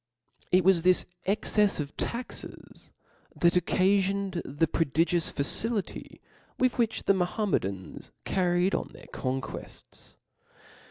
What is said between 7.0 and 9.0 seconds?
the Mahometan^ carried on